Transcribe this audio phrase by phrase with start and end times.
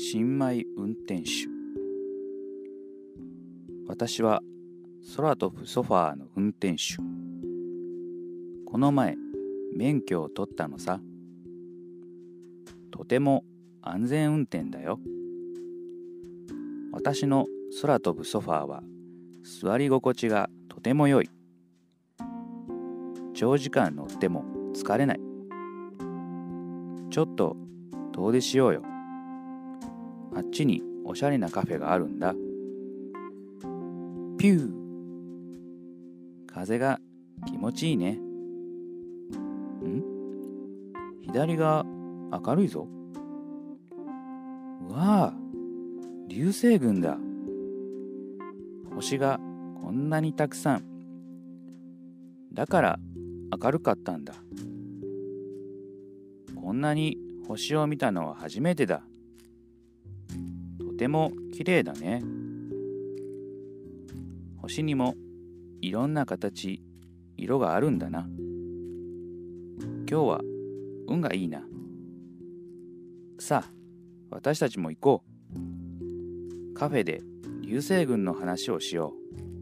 [0.00, 1.48] 新米運転手。
[3.88, 4.42] 私は
[5.16, 7.02] 空飛ぶソファーの運転手。
[8.64, 9.16] この前
[9.76, 11.00] 免許を取ったのさ。
[12.92, 13.42] とても
[13.82, 15.00] 安全運転だよ。
[16.92, 17.46] 私の
[17.82, 18.84] 空飛ぶソファーは
[19.42, 21.30] 座り心地がとても良い。
[23.34, 24.44] 長時間乗っても
[24.74, 25.20] 疲れない。
[27.10, 27.56] ちょっと
[28.12, 28.82] 遠出しようよ。
[30.38, 32.32] あっちにおしゃれなカフェがあるんだ。
[34.38, 34.70] ピュー。
[36.46, 37.00] 風が
[37.44, 38.12] 気持ちいいね。
[38.12, 38.20] ん？
[41.22, 41.84] 左が
[42.30, 42.86] 明るいぞ。
[44.88, 45.34] うわあ。
[46.28, 47.18] 流星群だ。
[48.94, 49.40] 星が
[49.82, 50.84] こんなにたくさん。
[52.52, 53.00] だから
[53.60, 54.34] 明るかったんだ。
[56.54, 59.02] こんなに星を見たのは初めてだ。
[60.98, 62.22] ても綺麗だね。
[64.58, 65.14] 星にも
[65.80, 66.82] いろんな形
[67.36, 68.28] 色があるんだな。
[70.10, 70.40] 今日は
[71.06, 71.62] 運がいいな。
[73.38, 73.70] さあ
[74.30, 76.74] 私たちも行こう。
[76.74, 77.22] カフェで
[77.62, 79.57] 流星群の話をしよう。